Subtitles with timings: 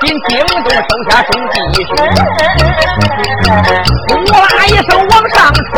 [0.00, 0.70] 进京东收
[1.10, 1.54] 下兄弟，
[4.08, 5.36] 呼啦一声往上
[5.74, 5.76] 闯，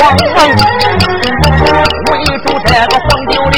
[2.10, 2.12] 围
[2.44, 3.54] 住这个黄九龄。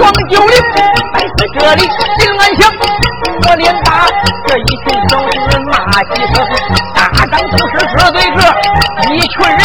[0.00, 0.54] 黄九龄
[1.14, 2.60] 来自这里心安详，
[3.48, 3.86] 我连打
[4.46, 5.10] 这一群小
[5.48, 5.72] 子骂
[6.14, 6.34] 几声，
[6.94, 8.16] 大仗都是这对
[9.02, 9.60] 这一群人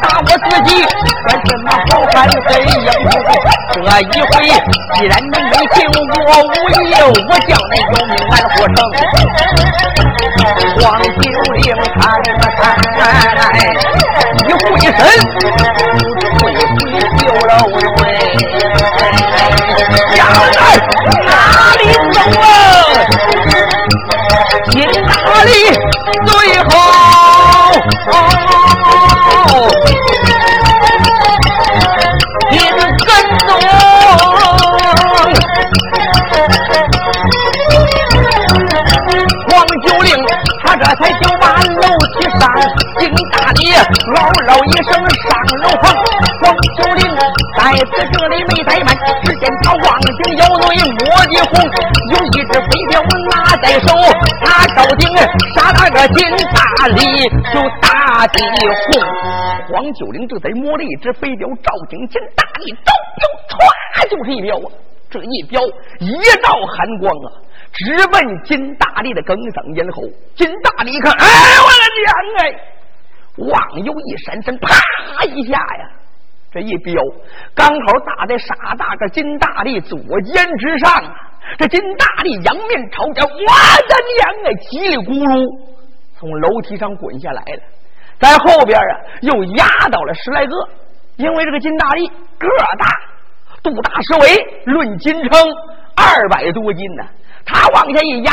[0.00, 0.70] 打我自己，
[1.26, 2.16] 算什么好汉
[2.48, 2.86] 贼英雄？
[3.74, 4.32] 这一回
[4.94, 6.48] 既然你没救我无
[6.90, 8.76] 忧，我叫你有命安活成。
[10.76, 11.66] 黄九龄
[11.98, 12.00] 他
[14.46, 14.98] 这么一回身，
[15.90, 16.78] 不知会会
[17.18, 18.00] 丢了位。
[20.16, 20.20] 要
[20.52, 20.56] 在
[21.26, 21.28] 哪
[21.76, 22.46] 里走啊？
[24.70, 25.10] 进哪
[25.44, 25.50] 里
[26.26, 26.30] 最
[26.70, 26.72] 好？
[40.84, 41.48] 这才就把
[41.80, 41.80] 楼
[42.12, 42.44] 梯上，
[42.98, 43.72] 进大里
[44.14, 45.32] 嗷嗷一声上
[45.62, 45.84] 楼房。
[46.42, 46.44] 黄
[46.76, 47.00] 九龄
[47.56, 51.52] 在此这里没怠慢，只见他望景腰内摸的红，
[52.12, 53.96] 有一只飞镖拿在手，
[54.44, 55.08] 他照定
[55.54, 56.20] 杀那个金
[56.52, 57.00] 大力
[57.50, 59.00] 就大地红。
[59.70, 64.68] 黄九龄这才摸了一只飞镖，照定金大力，招镖歘就是一镖啊！
[65.10, 65.62] 这一镖
[66.00, 66.12] 一
[66.42, 67.28] 道寒光啊，
[67.74, 70.02] 直奔金大力的梗上咽喉。
[70.34, 71.26] 金大力一看，哎，
[71.60, 72.60] 我的娘哎！
[73.36, 75.90] 往右一闪身，啪一下呀！
[76.52, 76.94] 这一镖
[77.52, 81.14] 刚好打在傻大个金大力左肩之上啊！
[81.58, 84.52] 这金大力仰面朝着，我的娘哎！
[84.70, 85.60] 叽里咕噜
[86.16, 87.62] 从楼梯上滚下来了，
[88.20, 90.54] 在后边啊又压倒了十来个，
[91.16, 92.06] 因为这个金大力
[92.38, 92.48] 个
[92.78, 92.86] 大，
[93.64, 95.32] 肚大十围，论斤称
[95.96, 97.04] 二百多斤呢，
[97.44, 98.32] 他往下一压。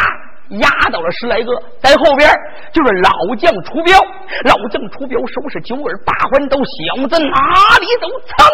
[0.59, 2.29] 压倒了十来个，在后边
[2.73, 3.97] 就是老将出镖，
[4.43, 8.07] 老将出镖，收拾九耳八环刀，小子哪里走？
[8.27, 8.51] 噌，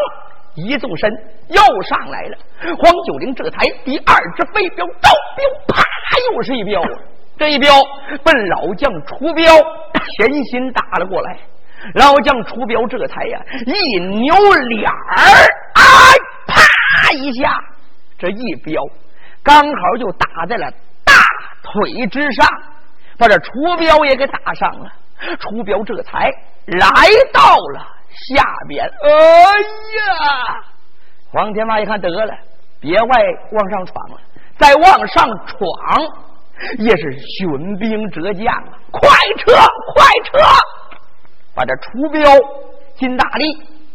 [0.53, 1.11] 一纵身
[1.47, 2.37] 又上来了。
[2.77, 5.83] 黄九龄这才第二只飞镖招镖，啪，
[6.31, 6.83] 又是一镖。
[7.35, 7.73] 这一镖
[8.23, 9.43] 奔老将出镖
[10.19, 11.39] 前心打了过来，
[11.95, 14.35] 老将出镖这才呀一扭
[14.69, 15.81] 脸儿，哎，
[16.45, 17.51] 啪一下，
[18.19, 18.83] 这一镖
[19.47, 20.69] 刚好就打在了
[21.05, 21.13] 大。
[21.63, 22.47] 腿之上，
[23.17, 24.91] 把这楚彪也给打伤了。
[25.39, 26.29] 楚彪这才
[26.65, 26.89] 来
[27.33, 28.85] 到了下边。
[28.85, 30.63] 哎呀！
[31.29, 32.33] 黄天霸一看得了，
[32.79, 33.19] 别外
[33.51, 34.17] 往上闯了，
[34.57, 35.59] 再往上闯
[36.77, 38.79] 也是损兵折将啊！
[38.91, 39.53] 快撤，
[39.93, 40.39] 快撤！
[41.53, 42.31] 把这楚彪
[42.97, 43.45] 金大力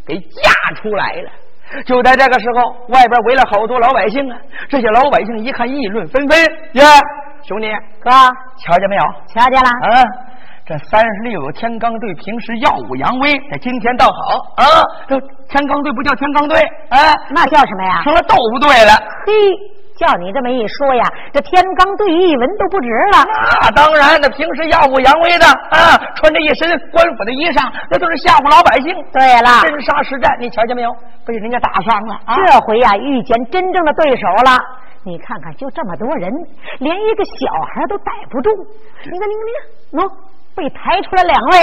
[0.06, 1.30] 给架出来了。
[1.86, 4.38] 就在这个时候，外边围了好多老百姓啊！
[4.68, 6.38] 这些老百姓一看，议论纷纷
[6.72, 6.82] 耶。
[7.44, 7.66] 兄弟
[8.00, 8.10] 哥，
[8.56, 9.02] 瞧见没有？
[9.26, 9.70] 瞧见了。
[9.90, 10.06] 嗯，
[10.64, 14.64] 这三十六个天罡队平时耀武扬威，这今天倒好啊！
[15.08, 15.18] 这
[15.48, 16.56] 天罡队不叫天罡队，
[16.90, 18.02] 哎，那叫什么呀？
[18.04, 18.92] 成了豆腐队了。
[19.26, 19.32] 嘿，
[20.02, 23.22] 叫你这么一说呀，这天罡队一文都不值了。
[23.62, 28.90] 那当然，那平时耀武扬威的啊，穿着一身官府的衣裳，那都是吓唬老百姓。
[29.14, 30.90] 对了，真杀实战，你瞧见没有？
[31.24, 32.18] 被人家打伤了。
[32.34, 34.58] 这回呀，遇见真正的对手了。
[35.04, 36.30] 你看看，就这么多人，
[36.78, 38.50] 连一个小孩都逮不住。
[39.04, 40.10] 你看，你看，你看，喏，
[40.54, 41.56] 被抬出来两位。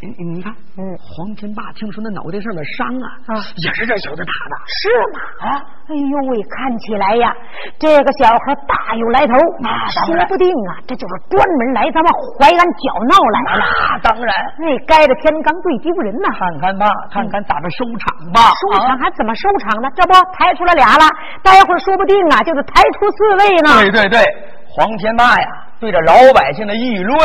[0.00, 5.16] 你你看，嗯，黄天霸听说那脑袋上的伤啊，啊，也是这小子打的，是吗？
[5.42, 5.48] 啊，
[5.90, 7.34] 哎呦喂，看起来呀，
[7.78, 9.34] 这个小孩大有来头。
[9.58, 9.68] 那
[10.06, 12.06] 说不定啊，这就是专门来咱们
[12.38, 13.64] 淮安搅闹来了。
[13.90, 16.30] 那当然，那，该着天罡队丢人呐。
[16.38, 18.54] 看看吧，看看咋着收场吧。
[18.62, 19.90] 收场还怎么收场呢？
[19.96, 21.04] 这不抬出来俩了，
[21.42, 23.82] 待会儿说不定啊，就是抬出四位呢。
[23.82, 24.22] 对对对，
[24.68, 25.46] 黄天霸呀，
[25.80, 27.18] 对着老百姓的议论。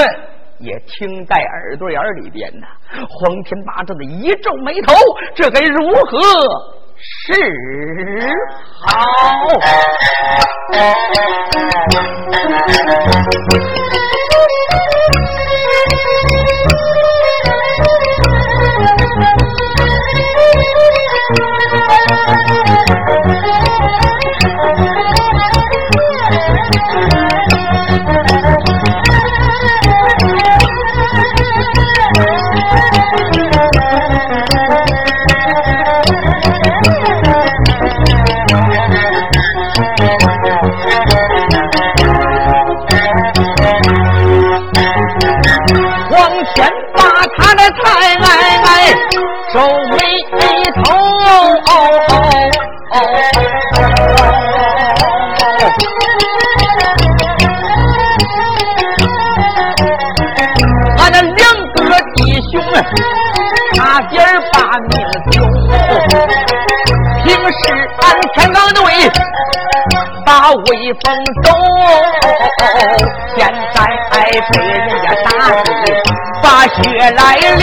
[0.63, 2.65] 也听在耳朵眼里边呢。
[3.09, 4.93] 黄天霸这的一皱眉头，
[5.35, 6.19] 这该如何
[6.97, 7.33] 是
[8.79, 8.93] 好？
[70.65, 71.03] 威风
[71.43, 71.47] 走，
[73.35, 73.39] 现
[73.73, 73.77] 在
[74.11, 74.63] 被人
[75.01, 75.65] 家打的
[76.41, 76.75] 把血
[77.11, 77.17] 来
[77.57, 77.61] 流。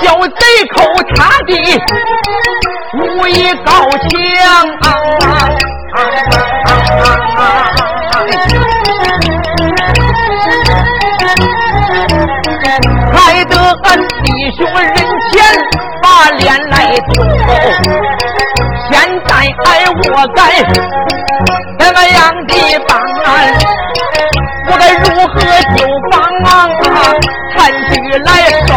[0.00, 0.40] 小贼
[0.74, 0.76] 口
[1.14, 1.16] 插
[1.46, 1.50] 的
[2.98, 3.32] 武艺
[3.64, 3.70] 高
[4.08, 4.10] 强。
[17.00, 17.14] 丢，
[18.90, 18.92] 现
[19.26, 19.30] 在
[19.64, 19.68] 哎
[20.12, 20.38] 我该
[21.78, 22.50] 怎么样的
[22.86, 22.90] 办？
[24.68, 25.34] 我该如何
[25.76, 25.78] 救
[26.10, 26.50] 帮啊？
[27.56, 27.58] 残
[27.88, 27.92] 局
[28.24, 28.28] 来
[28.66, 28.70] 收。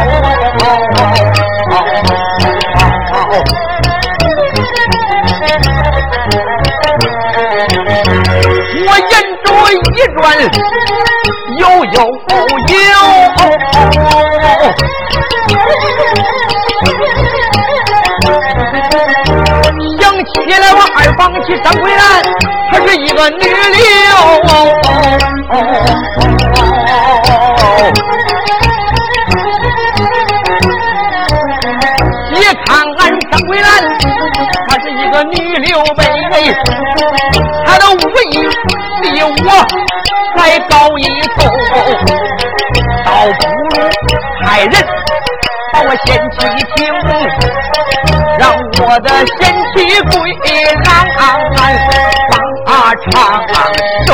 [9.96, 10.22] 一转
[11.58, 11.98] 悠悠
[12.68, 12.96] 悠，
[21.48, 22.02] 二房妻张桂兰，
[22.72, 23.80] 她是一个女流。
[32.32, 33.00] 你看俺
[33.30, 33.68] 张桂兰，
[34.68, 36.02] 她是一个女流妹，
[37.66, 37.94] 她的武
[38.32, 38.34] 艺
[39.02, 39.48] 比我。
[40.38, 41.02] 再高一
[41.38, 41.44] 头，
[43.04, 43.10] 倒
[43.40, 43.90] 不如
[44.44, 44.74] 派人
[45.74, 46.36] 把我嫌弃
[46.76, 47.10] 听，让
[48.78, 50.14] 我的贤妻归
[50.84, 50.86] 郎
[52.66, 53.10] 把长
[54.06, 54.10] 寿。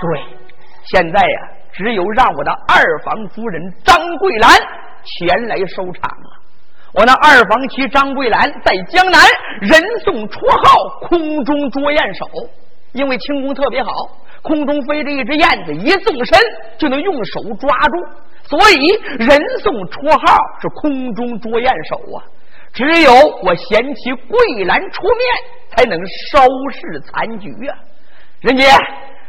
[0.00, 0.04] 对，
[0.84, 1.38] 现在呀，
[1.72, 4.50] 只有让我的二房夫人张桂兰
[5.04, 6.28] 前来收场了。
[6.94, 9.20] 我那二房妻张桂兰在江南
[9.60, 12.26] 人送绰号“空中捉燕手”，
[12.92, 13.90] 因为轻功特别好。
[14.42, 16.38] 空中飞着一只燕子，一纵身
[16.78, 18.04] 就能用手抓住，
[18.48, 18.88] 所以
[19.18, 22.22] 人送绰号是空中捉燕手啊！
[22.72, 23.12] 只有
[23.42, 25.98] 我贤妻桂兰出面，才能
[26.30, 26.38] 收
[26.72, 27.76] 拾残局啊！
[28.40, 28.64] 人杰，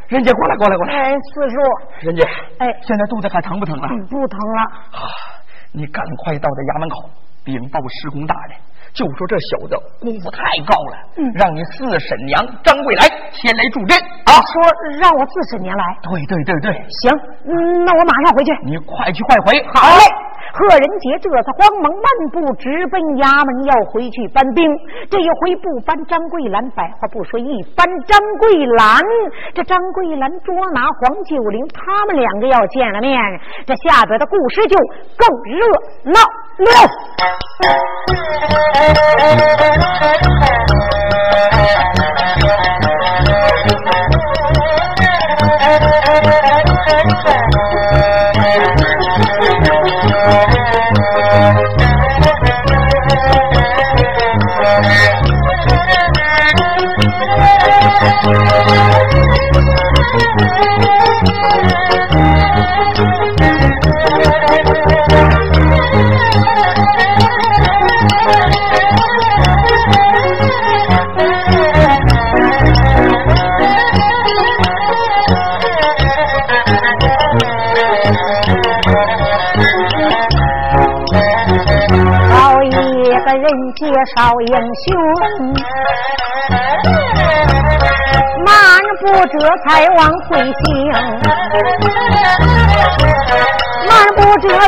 [0.08, 0.94] 人杰，过来，过来，过来！
[0.94, 1.56] 哎，四叔，
[2.00, 2.22] 人杰，
[2.58, 3.88] 哎，现在肚子还疼不疼了？
[4.08, 4.62] 不疼了。
[4.92, 5.08] 啊，
[5.72, 7.10] 你赶快到这衙门口
[7.44, 8.56] 禀报施工大人。
[8.92, 13.96] 就说这小子功夫太高了，嗯，让你四婶娘张桂兰先来助阵
[14.26, 14.34] 啊！
[14.50, 14.62] 说
[14.98, 16.72] 让我四婶娘来，对对对对，
[17.02, 17.10] 行，
[17.46, 18.50] 嗯，那我马上回去。
[18.64, 20.02] 你快去快回，好嘞。
[20.52, 24.66] 贺仁杰这才慌忙漫步直奔衙门，要回去搬兵。
[25.08, 29.00] 这一回不搬张桂兰，百话不说，一搬张桂兰，
[29.54, 33.16] 这张桂兰捉拿黄九龄，他们两个要见了面，
[33.66, 34.76] 这下边的故事就
[35.16, 35.60] 更热
[36.10, 36.20] 闹
[36.58, 36.70] 了。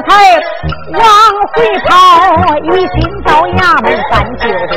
[0.00, 0.08] 才
[0.98, 1.00] 往
[1.54, 1.56] 回
[1.86, 1.90] 跑，
[2.64, 2.94] 一心
[3.24, 4.72] 到衙门办救兵，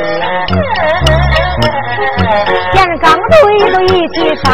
[2.73, 3.33] 前刚队
[3.71, 4.45] 都一起上，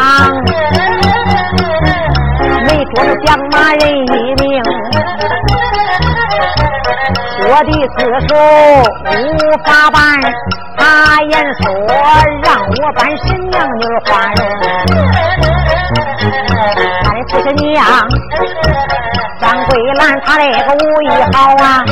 [2.66, 4.42] 没说是将马人一命。
[7.44, 8.30] 我的四叔
[9.10, 9.12] 无
[9.64, 9.98] 法办，
[10.78, 10.80] 他
[11.22, 11.62] 言说
[12.42, 14.38] 让我办神娘女花容。
[17.02, 17.76] 他的四婶娘
[19.72, 21.82] 张桂兰，她那个武艺好啊，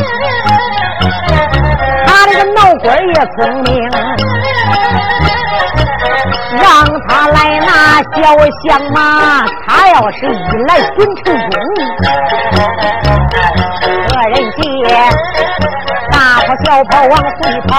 [2.07, 3.69] 她那个脑瓜也聪明，
[6.61, 6.63] 让
[7.09, 7.71] 他来拿
[8.15, 8.19] 小
[8.69, 10.37] 香马，他要是一
[10.69, 11.53] 来准成功。
[14.09, 14.63] 何人杰，
[16.11, 17.73] 大跑小跑往回跑，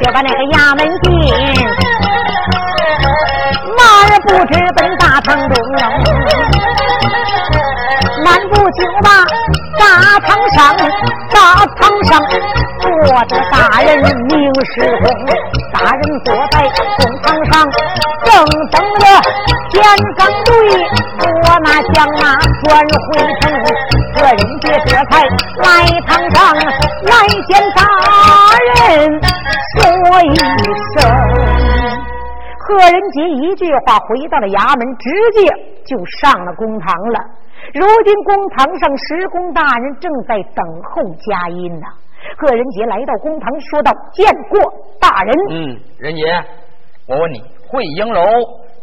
[0.00, 1.10] 就把那个衙门进，
[3.76, 5.56] 马儿不知奔大堂中，
[8.24, 9.08] 满不久吧，
[9.78, 9.84] 大
[10.20, 10.56] 堂上，
[11.32, 12.10] 大堂上
[12.80, 12.88] 坐
[13.24, 13.88] 着大人
[14.28, 15.04] 明世公，
[15.72, 16.54] 大人坐在
[16.98, 17.68] 公堂上，
[18.24, 18.30] 正
[18.70, 19.04] 等着
[19.70, 19.82] 天
[20.16, 20.52] 罡队
[21.18, 22.22] 捉拿降马
[22.62, 23.42] 转回城，
[24.14, 25.12] 这人家这才
[25.58, 25.66] 来
[26.06, 26.38] 堂上
[30.22, 31.08] 一声。
[32.58, 35.48] 贺仁杰一句话回到了衙门，直接
[35.84, 37.18] 就上了公堂了。
[37.74, 41.86] 如今公堂上，石公大人正在等候佳音呢。
[42.36, 44.60] 贺仁杰来到公堂，说道：“见过
[45.00, 46.22] 大人。”嗯，仁杰，
[47.06, 48.22] 我问你，惠英楼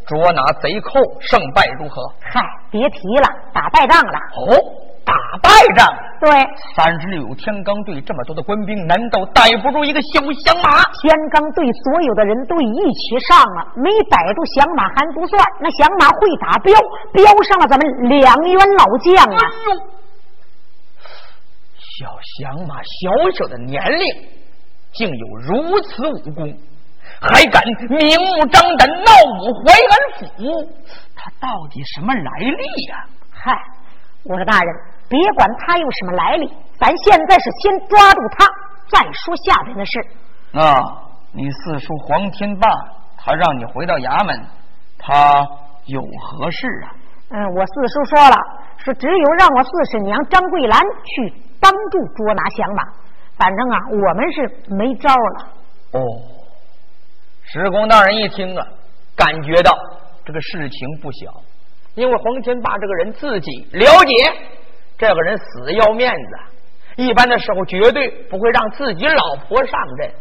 [0.07, 2.01] 捉拿贼寇，胜败如何？
[2.21, 4.17] 嗨，别提了，打败仗了。
[4.47, 4.57] 哦。
[5.05, 5.13] 打
[5.43, 5.85] 败仗，
[6.19, 6.31] 对，
[6.75, 10.81] 三十六天罡队这么多的官兵，难道逮不住一个小响马？
[11.01, 16.71] 天罡队所有的人都一起上了，没逮住响马还不算，那响马会打镖，
[17.11, 19.39] 镖上了咱们两员老将啊！
[19.43, 19.75] 哎呦，
[21.99, 22.07] 小
[22.39, 24.05] 响马小小的年龄，
[24.93, 26.47] 竟有如此武功，
[27.19, 30.71] 还敢明目张胆闹我淮安府，
[31.15, 33.05] 他到底什么来历呀？
[33.31, 33.51] 嗨，
[34.23, 34.94] 我说大人。
[35.07, 36.47] 别管他有什么来历，
[36.79, 38.45] 咱现在是先抓住他，
[38.89, 39.99] 再说下边的事。
[40.53, 40.75] 啊，
[41.31, 42.67] 你四叔黄天霸，
[43.17, 44.39] 他让你回到衙门，
[44.97, 45.47] 他
[45.85, 46.95] 有何事啊？
[47.29, 48.35] 嗯，我四叔说了，
[48.77, 52.83] 说只有让我四婶娘张桂兰去帮助捉拿响马。
[53.37, 55.47] 反正啊，我们是没招了。
[55.91, 55.99] 哦，
[57.43, 58.65] 石公大人一听啊，
[59.15, 59.71] 感觉到
[60.23, 61.41] 这个事情不小，
[61.95, 64.13] 因为黄天霸这个人自己了解。
[64.97, 66.37] 这个人死要面子，
[66.95, 70.11] 一般的时候绝对不会让自己老婆上阵。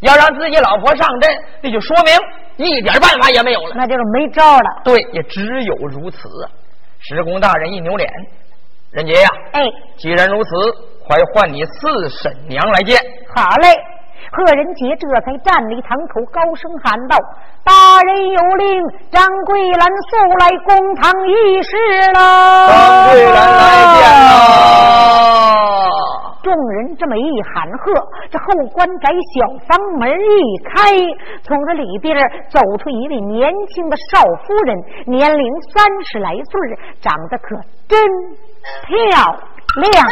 [0.00, 1.30] 要让自己老婆上阵，
[1.62, 4.82] 那就说明一点办法也没有了，那就是没招了。
[4.84, 6.28] 对，也只有如此。
[6.98, 8.10] 石公大人一扭脸，
[8.90, 9.62] 仁杰呀，哎，
[9.96, 10.50] 既然如此，
[11.06, 13.00] 快唤你四婶娘来见。
[13.34, 13.68] 好嘞。
[14.32, 17.16] 贺仁杰这才站立堂口，高声喊道
[17.64, 21.76] ：“大人有令，张桂兰速来公堂议事
[22.12, 22.76] 了。”张
[23.10, 23.62] 桂兰来
[23.94, 24.32] 见了。
[26.42, 27.92] 众人这么一喊喝，
[28.30, 30.92] 这后官宅小房门一开，
[31.42, 32.14] 从这里边
[32.50, 34.76] 走出一位年轻的少夫人，
[35.06, 36.60] 年龄三十来岁，
[37.00, 37.56] 长得可
[37.88, 37.98] 真
[38.86, 38.94] 漂
[39.80, 40.06] 亮。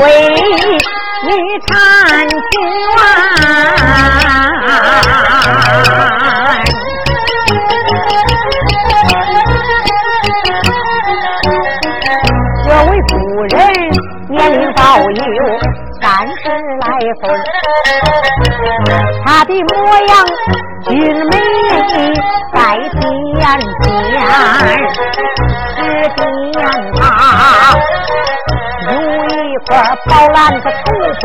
[0.00, 0.04] 为
[1.24, 1.30] 你
[1.66, 1.70] 参
[2.28, 2.32] 军。
[12.64, 13.10] 这位夫
[13.50, 13.54] 人
[14.28, 15.42] 年龄保有
[16.00, 16.02] 三
[16.38, 16.42] 十
[16.80, 16.84] 来
[17.20, 17.22] 岁，
[19.24, 19.70] 她的模
[20.06, 20.10] 样
[20.84, 20.90] 俊
[21.26, 21.32] 美
[22.52, 22.56] 在
[22.90, 23.00] 天
[23.82, 24.20] 边，
[25.76, 25.78] 是
[26.16, 26.91] 天。
[29.66, 29.70] 个
[30.08, 30.76] 宝蓝的头
[31.20, 31.22] 布，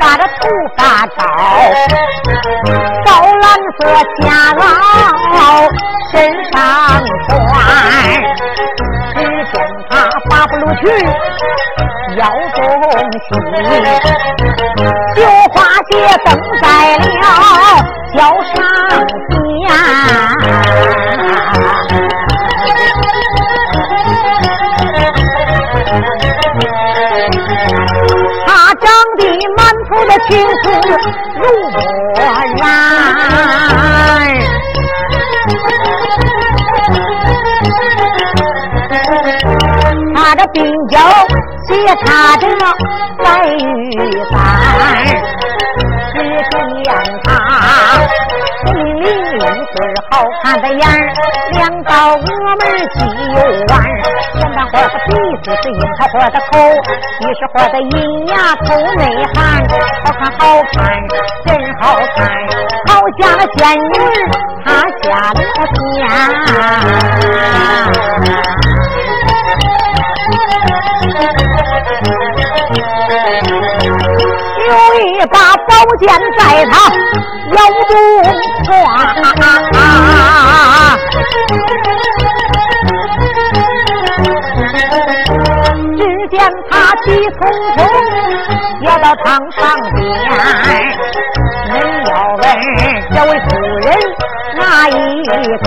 [0.00, 0.40] 把这头
[0.76, 1.20] 发罩，
[3.04, 3.44] 宝蓝
[3.78, 3.80] 色
[4.20, 4.58] 夹袄
[6.10, 6.12] 身
[6.50, 6.52] 上
[7.28, 7.30] 穿，
[9.14, 9.16] 只
[9.52, 9.54] 见
[9.88, 9.90] 他
[10.28, 10.82] 八不露去
[12.16, 12.20] 腰
[12.54, 12.60] 中
[13.12, 13.24] 系。
[15.14, 15.18] 绣
[15.52, 15.56] 花
[15.90, 15.92] 鞋
[16.24, 16.26] 登
[16.60, 16.64] 在
[16.96, 17.24] 了
[18.16, 18.18] 脚
[18.52, 18.54] 上
[19.28, 19.62] 边，
[30.12, 30.64] 的青丝
[31.36, 31.76] 如墨
[32.58, 32.62] 染，
[40.14, 40.94] 他的鬓角
[41.66, 41.70] 斜
[42.04, 42.44] 插着
[43.24, 43.24] 白
[43.56, 43.58] 玉
[44.30, 44.36] 簪，
[46.12, 46.16] 只
[46.84, 46.86] 见
[47.24, 47.26] 他
[48.66, 49.04] 聪明伶
[49.38, 49.40] 俐
[49.72, 49.74] 嘴
[50.10, 50.92] 好看的眼儿，
[51.52, 52.20] 两道额
[52.60, 52.60] 门
[52.92, 52.94] 细
[53.32, 53.36] 又
[53.68, 53.81] 弯，
[55.42, 56.58] 画的鼻子是樱桃花的口，
[57.20, 58.34] 一是活的银牙
[58.64, 59.02] 透内
[59.34, 59.40] 涵，
[60.04, 60.40] 好看好
[60.72, 60.76] 看
[61.46, 61.48] 真
[61.80, 61.82] 好
[62.16, 62.18] 看。
[62.86, 63.94] 好下了仙女，
[64.64, 64.66] 他
[65.02, 65.38] 下了
[65.74, 65.76] 天。
[74.68, 74.70] 有
[75.00, 76.02] 一把宝剑
[76.38, 76.72] 在他
[77.52, 77.58] 腰
[77.88, 77.92] 中
[78.66, 78.70] 挂，
[87.04, 87.38] 急匆
[87.76, 87.78] 匆
[88.82, 89.60] 要到堂上
[89.94, 90.00] 边，
[91.72, 91.74] 人
[92.06, 92.42] 要问
[93.10, 93.86] 这位夫人
[94.56, 94.90] 哪一
[95.58, 95.64] 个？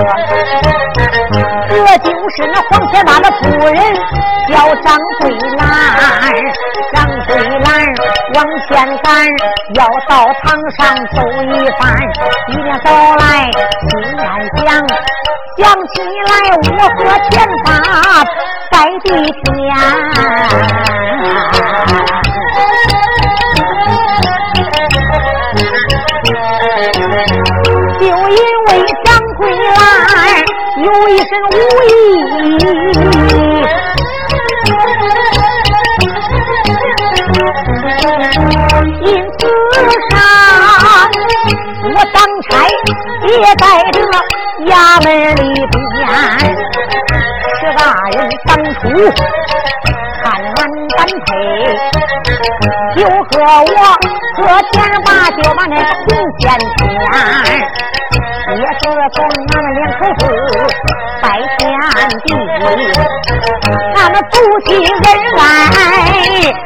[1.68, 3.76] 这就是那黄天霸的夫人，
[4.50, 5.24] 叫张桂
[5.58, 5.62] 兰。
[6.94, 6.96] 张
[7.28, 7.68] 桂兰
[8.36, 8.38] 往
[8.68, 8.74] 前
[9.04, 9.08] 赶，
[9.76, 10.12] 要到
[10.42, 10.44] 堂
[10.78, 10.80] 上
[11.14, 11.82] 走一番。
[12.48, 12.88] 一边走
[13.18, 13.24] 来
[13.82, 14.26] 心暗
[14.58, 14.68] 想，
[15.58, 15.94] 想起
[16.28, 17.00] 来我和
[17.30, 17.34] 天
[17.66, 17.68] 发
[18.76, 19.48] 在地天，
[28.02, 28.70] 就因为
[29.06, 29.80] 张桂兰
[30.84, 31.56] 有一身武
[31.88, 31.90] 艺。
[39.02, 39.42] 因此
[40.10, 40.14] 上
[41.94, 42.52] 我当差
[43.26, 43.64] 也在
[43.94, 43.96] 这
[44.66, 44.70] 衙
[45.02, 45.42] 门里
[45.72, 45.74] 边，
[47.74, 47.80] 大
[48.12, 48.80] 人当初
[50.24, 50.58] 看完
[50.96, 51.28] 般配，
[52.96, 53.32] 就和
[53.64, 53.78] 我
[54.38, 54.74] 和天
[55.06, 56.06] 霸就把那个红
[56.40, 56.80] 线牵，
[58.56, 58.80] 也是
[59.14, 59.18] 从
[59.54, 60.22] 俺们两口子
[61.22, 61.24] 拜
[61.58, 61.60] 天
[62.24, 62.26] 地，
[63.96, 64.34] 俺们夫
[64.66, 65.06] 妻恩
[65.38, 65.38] 爱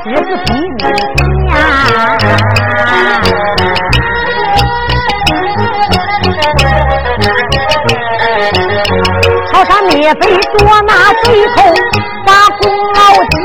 [0.05, 0.49] 日子比
[9.59, 11.57] 朝山灭匪捉拿贼寇，
[12.25, 13.37] 把功劳建。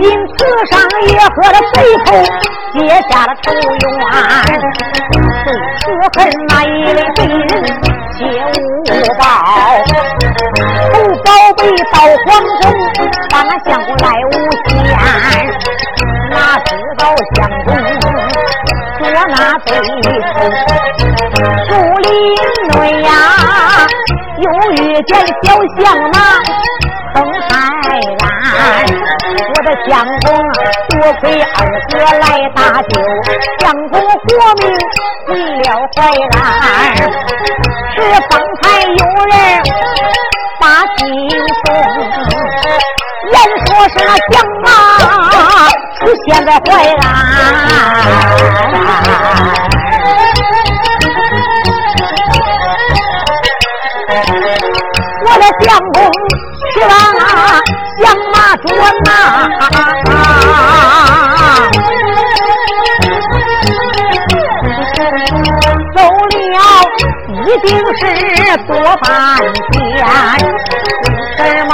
[0.00, 0.38] 因此
[0.70, 0.72] 上
[1.08, 2.08] 也和了贼寇
[2.74, 2.78] 结
[3.10, 3.84] 下了仇怨。
[5.84, 7.50] 最可恨那一位贼人
[8.12, 8.20] 借
[8.54, 8.62] 无
[9.18, 9.22] 报，
[10.92, 10.94] 偷
[11.24, 11.60] 宝贝
[11.92, 11.94] 到
[12.24, 12.28] 皇
[12.60, 12.62] 宫，
[13.30, 14.32] 把那相公来诬
[20.44, 20.50] 树
[22.02, 22.08] 林
[22.68, 23.08] 内呀，
[24.38, 25.10] 又遇见
[25.42, 25.46] 小
[25.78, 26.16] 相马
[27.14, 27.16] 横
[27.48, 27.50] 海
[28.20, 28.24] 岸。
[29.36, 30.24] 我的相公
[30.90, 31.54] 多亏二
[31.88, 32.22] 哥来
[32.54, 32.92] 搭救，
[33.60, 34.22] 相公活
[34.60, 34.62] 命
[35.26, 35.30] 回
[35.62, 35.98] 了淮
[36.36, 36.38] 安。
[37.94, 37.96] 是
[38.28, 38.30] 方
[38.60, 38.92] 才有
[39.30, 39.32] 人
[40.60, 40.62] 把
[40.96, 41.02] 信
[41.64, 41.66] 送，
[43.32, 43.34] 言
[43.66, 44.66] 说是那相马
[45.98, 47.02] 出现在淮安。
[67.46, 68.02] 一定是
[68.66, 69.06] 多半
[69.72, 69.72] 天。
[71.36, 71.70] 什么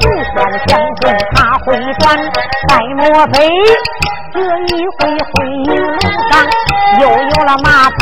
[0.00, 0.02] 不
[0.34, 1.02] 想相公
[1.34, 1.66] 他会
[2.00, 2.02] 转？
[2.68, 3.36] 再莫非
[4.32, 4.68] 这一
[4.98, 5.00] 回
[5.32, 5.96] 回营楼
[6.30, 6.32] 上
[7.00, 7.66] 又有了麻
[7.98, 8.00] 烦？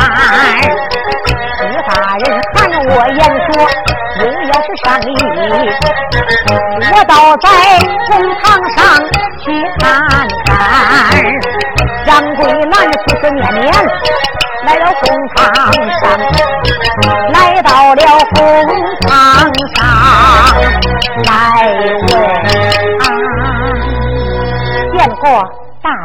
[1.58, 3.50] 徐大人看着我言说，
[4.18, 5.04] 又要是上意，
[6.92, 7.44] 我倒在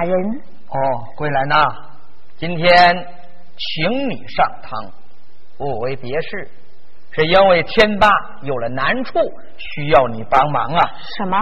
[0.01, 0.41] 大人。
[0.67, 0.77] 哦，
[1.15, 1.63] 桂兰呐，
[2.37, 2.67] 今天
[3.55, 4.91] 请你上堂，
[5.59, 6.49] 不为别事，
[7.11, 8.09] 是因为天霸
[8.41, 9.19] 有了难处，
[9.57, 10.89] 需要你帮忙啊。
[11.17, 11.37] 什么？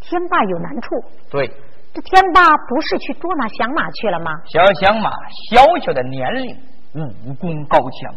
[0.00, 0.88] 天霸有难处？
[1.30, 1.50] 对。
[1.92, 4.30] 这天霸不是去捉拿响马去了吗？
[4.46, 5.10] 小响马
[5.50, 6.56] 小小的年龄，
[6.94, 8.14] 武功高强，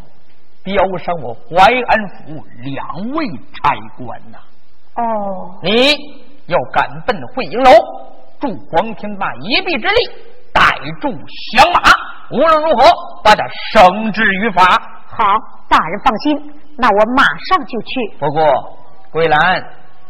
[0.61, 4.37] 标上我淮安府两位差官呐。
[4.97, 5.57] 哦。
[5.63, 5.95] 你
[6.45, 7.71] 要赶奔会营楼。
[8.43, 9.95] 助黄天霸一臂之力，
[10.51, 10.61] 逮
[10.99, 11.79] 住响马，
[12.29, 12.83] 无论如何
[13.23, 14.63] 把他绳之于法。
[15.07, 15.23] 好，
[15.69, 18.17] 大人放心，那我马上就去。
[18.19, 18.77] 不过，
[19.11, 19.63] 桂兰，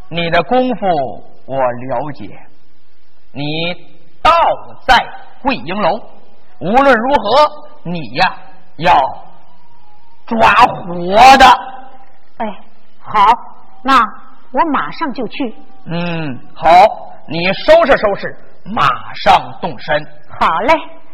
[0.10, 0.88] 你的功夫
[1.46, 2.28] 我了解，
[3.34, 3.72] 你
[4.24, 4.32] 倒
[4.88, 4.98] 在
[5.44, 6.00] 桂英楼，
[6.58, 7.52] 无论如何，
[7.84, 8.36] 你呀
[8.78, 8.96] 要
[10.26, 11.46] 抓活的。
[12.38, 12.48] 哎，
[13.00, 13.28] 好，
[13.84, 15.56] 那我马上就去。
[15.86, 16.70] 嗯，好。
[17.28, 18.36] 你收拾收拾，
[18.76, 18.84] 马
[19.16, 19.96] 上动身。
[20.40, 20.74] 好嘞，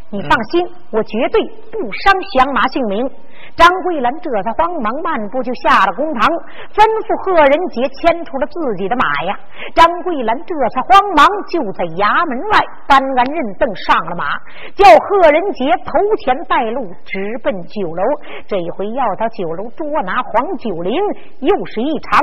[0.10, 1.42] 你放心，我绝对
[1.72, 3.10] 不伤降马性命。
[3.56, 6.28] 张桂兰这才慌忙漫步就下了公堂，
[6.74, 9.38] 吩咐贺仁杰牵出了自己的马呀。
[9.76, 14.26] 张桂兰这才慌忙就在衙门外搬鞍认凳上了马，
[14.74, 15.92] 叫贺仁杰头
[16.24, 18.02] 前带路直奔酒楼。
[18.48, 20.94] 这一回要到酒楼捉拿黄九龄，
[21.42, 22.22] 又是一场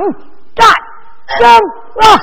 [0.55, 0.65] 战
[1.35, 1.59] 争
[1.99, 2.17] 啊！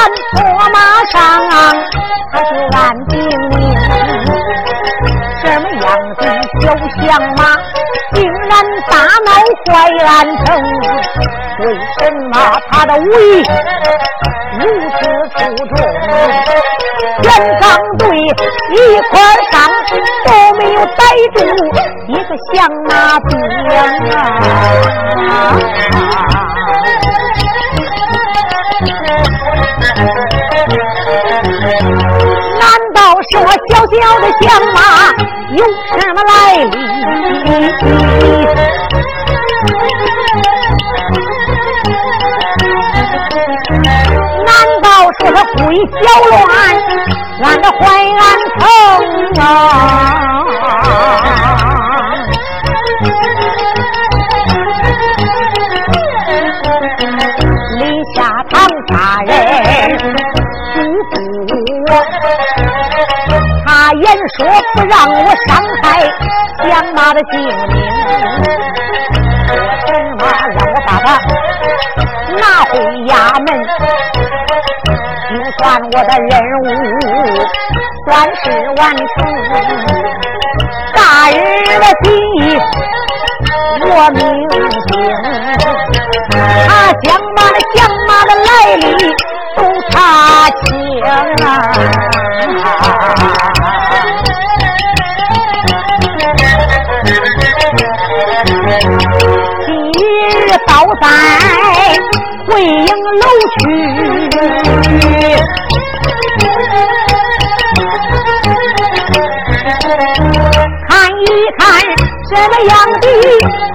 [0.00, 0.40] 张桂兰坐
[0.72, 0.76] 马
[1.10, 1.14] 上，
[2.32, 3.12] 他就暗定
[3.50, 3.60] 明，
[5.42, 5.84] 什么样
[6.16, 6.20] 的
[6.62, 6.64] 小
[7.02, 7.40] 相马，
[8.14, 8.50] 竟然
[8.88, 8.92] 大
[9.26, 9.28] 闹
[9.66, 9.70] 淮
[10.06, 10.08] 安
[10.38, 10.46] 城？
[11.60, 11.62] 为
[11.98, 12.00] 什
[12.32, 12.34] 么
[12.70, 13.04] 他的威
[14.58, 14.98] 如此
[15.36, 15.76] 出众？
[17.22, 17.26] 全
[17.60, 17.62] 场
[17.98, 18.74] 队一
[19.10, 19.12] 块
[19.50, 19.54] 上
[20.24, 20.98] 都没有逮
[21.34, 21.38] 住
[22.08, 22.56] 一个响
[22.88, 23.28] 马兵
[25.26, 25.28] 啊！
[33.90, 34.78] 雕的响马
[35.56, 36.30] 有什么来
[36.64, 36.74] 历？
[44.46, 44.48] 难
[44.82, 44.86] 道
[45.18, 45.58] 说他鬼
[46.02, 46.48] 搅乱？
[47.42, 47.80] 俺的淮
[48.18, 48.20] 安
[48.58, 48.60] 城
[49.42, 49.44] 啊，
[65.46, 65.50] 伤
[65.82, 65.84] 害
[66.62, 67.74] 相马的性命，
[69.86, 71.06] 说什么让我把他
[72.38, 72.72] 拿回
[73.06, 73.12] 衙
[73.46, 73.48] 门。
[75.30, 76.32] 就算我的任
[76.64, 76.66] 务
[78.04, 78.44] 算是
[78.76, 79.08] 完成，
[80.92, 80.98] 大
[81.30, 81.34] 日
[81.78, 82.40] 的心意
[83.82, 84.20] 我明
[84.88, 84.90] 清，
[86.66, 86.68] 他
[87.02, 88.84] 将马的将马的来历
[89.56, 89.58] 都
[89.90, 89.94] 查
[90.50, 90.66] 清
[91.44, 91.48] 啊！
[101.00, 101.06] 在。
[102.48, 102.86] 回营
[103.20, 103.24] 楼
[103.58, 103.62] 去，
[110.88, 111.22] 看一
[111.58, 111.60] 看
[112.28, 113.04] 什么样的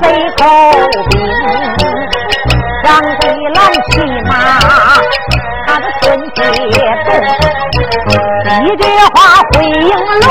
[0.02, 0.04] 贼
[0.36, 0.40] 头
[1.10, 1.14] 兵，
[2.84, 2.86] 张
[3.20, 3.22] 桂
[3.54, 3.58] 兰
[3.92, 3.94] 骑
[4.28, 4.32] 马，
[5.66, 6.38] 他的身体
[7.06, 7.08] 动，
[8.66, 8.84] 一句
[9.14, 9.16] 话
[9.54, 10.28] 回营楼，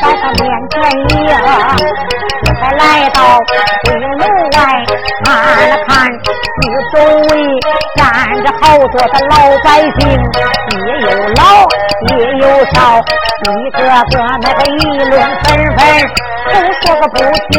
[0.00, 0.72] 在他面前
[1.28, 1.30] 呀，
[2.60, 3.18] 才来到
[5.24, 5.26] 看
[5.68, 5.90] 了看。
[6.54, 6.60] 四
[6.92, 6.96] 周
[7.28, 7.30] 围
[7.96, 8.00] 站
[8.44, 9.34] 着好多的老
[9.64, 9.66] 百
[9.98, 10.00] 姓，
[10.70, 11.40] 也有老
[12.08, 12.76] 也有少，
[13.42, 15.12] 一个个那个议论
[15.42, 15.80] 纷纷，
[16.52, 17.14] 都说个不
[17.50, 17.52] 停。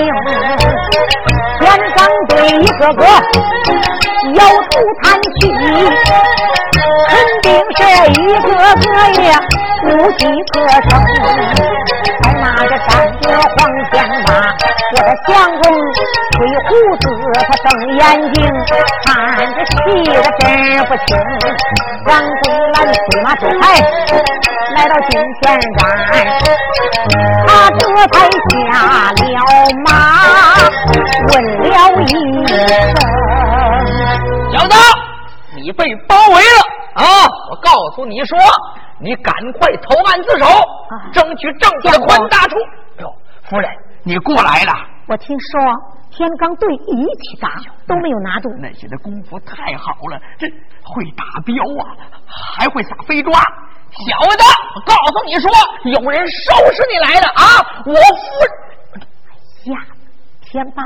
[1.60, 1.62] 前
[1.96, 1.98] 方
[2.30, 3.04] 队一个个
[4.36, 5.38] 摇头叹气，
[7.10, 7.46] 肯定
[7.78, 7.80] 是
[8.12, 8.88] 一个个
[9.22, 9.24] 也
[9.86, 10.22] 无计
[10.54, 10.90] 可施。
[15.28, 15.30] 相
[15.62, 15.64] 公
[16.32, 17.04] 吹胡子，
[17.48, 18.02] 他瞪眼
[18.34, 18.38] 睛，
[19.06, 19.08] 看
[19.54, 19.72] 着气
[20.06, 20.42] 的真
[20.86, 21.08] 不轻。
[22.06, 22.42] 张桂
[22.74, 23.64] 兰催马出台，
[24.76, 25.44] 来到金钱
[25.78, 25.80] 山，
[27.48, 28.16] 他这才
[28.72, 28.74] 下
[29.12, 29.16] 了
[29.86, 29.88] 马，
[31.30, 31.72] 问了
[32.04, 32.08] 一
[32.48, 32.60] 声
[34.52, 34.76] ：“小子，
[35.56, 36.42] 你被包围了
[36.96, 37.04] 啊！
[37.52, 38.38] 我告诉你说。”
[39.00, 40.46] 你赶快投案自首，
[41.12, 42.56] 争取政府的宽大处。
[43.00, 43.14] 哟，
[43.50, 43.70] 夫人，
[44.04, 44.72] 你过来了。
[45.06, 45.62] 我听说
[46.12, 47.50] 天罡队一起打
[47.86, 50.48] 都没有拿住，那些的功夫太好了，这
[50.82, 51.92] 会打镖啊，
[52.26, 53.34] 还会撒飞抓。
[53.94, 54.44] 小子，
[54.76, 55.52] 我告诉你说，
[55.84, 57.44] 有人收拾你来的啊！
[57.86, 58.24] 我夫
[58.96, 59.86] 人，呀，
[60.42, 60.82] 天霸。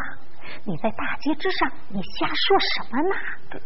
[0.65, 3.59] 你在大街之上，你瞎说什么呢？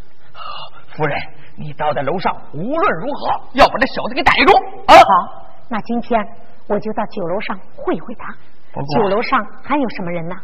[0.96, 1.18] 夫人，
[1.56, 4.54] 你倒在楼上，无论如何要把这小子给逮住
[4.86, 4.94] 啊！
[4.94, 6.22] 好，那今天
[6.68, 8.36] 我就到酒楼上会会他。
[8.96, 10.36] 酒楼上还有什么人呢？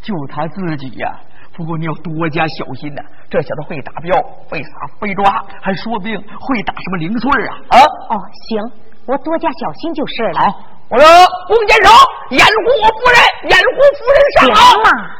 [0.00, 1.20] 就他自己呀。
[1.56, 7.54] 不过你要多加小心呐，这小子会打镖，会撒会抓，还说不定会打什么零碎啊！
[7.68, 7.78] 啊！
[8.10, 8.18] 哦，
[8.48, 8.60] 行，
[9.06, 10.40] 我多加小心就是了。
[10.40, 11.06] 好，我说
[11.46, 11.90] 弓箭手，
[12.30, 14.44] 掩护我夫人，掩护夫人上。
[14.50, 15.10] 行了，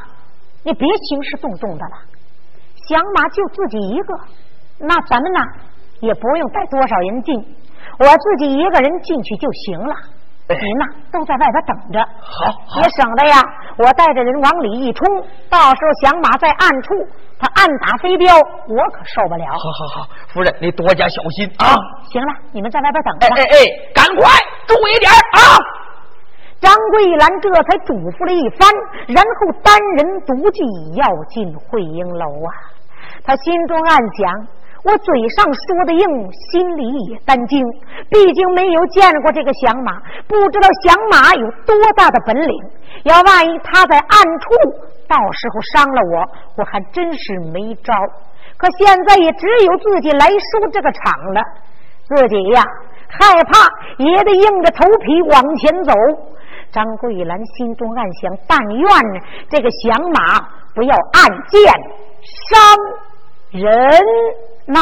[0.64, 1.96] 你别兴师动众的了。
[2.88, 4.18] 响马就自己一个，
[4.80, 5.40] 那咱们呢
[6.00, 7.38] 也不用带多少人进，
[8.00, 9.94] 我自己一个人进去就行了。
[10.46, 13.40] 您呐，都在外边等着，好，也省得呀。
[13.78, 15.06] 我带着人往里一冲，
[15.48, 16.92] 到时候响马在暗处，
[17.38, 19.46] 他暗打飞镖，我可受不了。
[19.46, 21.72] 好好好，夫人，你多加小心啊。
[22.12, 23.26] 行了，你们在外边等着。
[23.26, 23.56] 哎哎哎，
[23.94, 24.30] 赶快
[24.66, 25.56] 注意点啊！
[26.60, 28.70] 张桂兰这才嘱咐了一番，
[29.08, 30.60] 然后单人独骑
[30.94, 32.52] 要进会英楼啊。
[33.24, 34.46] 他心中暗想。
[34.84, 36.06] 我嘴上说的硬，
[36.52, 37.58] 心里也担惊。
[38.10, 42.54] 毕竟没有见过这个响马，不知道响马有多大的本领。
[43.04, 44.52] 要万一他在暗处，
[45.08, 47.94] 到时候伤了我，我还真是没招。
[48.58, 51.40] 可现在也只有自己来收这个场了。
[52.06, 52.62] 自己呀，
[53.08, 53.66] 害怕
[53.96, 55.92] 也得硬着头皮往前走。
[56.70, 58.88] 张桂兰心中暗想：但愿
[59.48, 61.72] 这个响马不要暗箭
[62.20, 62.60] 伤
[63.50, 63.98] 人。
[64.66, 64.80] 那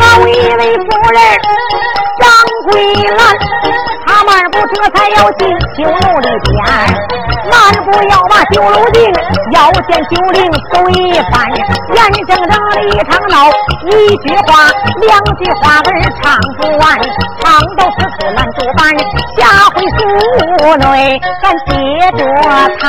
[0.00, 1.20] 好一位夫人
[2.18, 2.28] 张
[2.64, 2.74] 桂
[3.16, 3.65] 兰。
[4.36, 6.54] 他迈步这才要进酒楼里边，
[7.50, 9.02] 漫步要把酒楼进，
[9.52, 11.50] 要见酒令走一番，
[11.94, 13.48] 眼睁睁的一场闹，
[13.86, 14.70] 一句话
[15.00, 15.82] 两句话儿
[16.22, 17.00] 唱不完，
[17.40, 17.44] 唱
[17.76, 18.78] 到此处拦住板，
[19.38, 19.40] 下
[19.74, 19.98] 回书
[20.76, 21.72] 内咱接
[22.18, 22.20] 着
[22.78, 22.84] 谈。